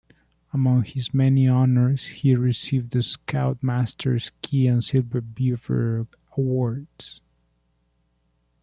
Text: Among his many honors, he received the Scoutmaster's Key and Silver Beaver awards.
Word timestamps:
Among 0.51 0.83
his 0.83 1.13
many 1.13 1.47
honors, 1.47 2.05
he 2.05 2.33
received 2.35 2.89
the 2.89 3.03
Scoutmaster's 3.03 4.31
Key 4.41 4.65
and 4.65 4.83
Silver 4.83 5.21
Beaver 5.21 6.07
awards. 6.35 7.21